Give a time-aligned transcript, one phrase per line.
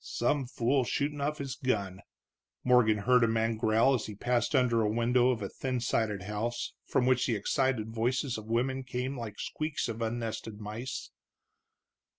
[0.00, 2.02] "Some fool shootin' off his gun,"
[2.62, 6.24] Morgan heard a man growl as he passed under a window of a thin sided
[6.24, 11.10] house, from which the excited voices of women came like the squeaks of unnested mice.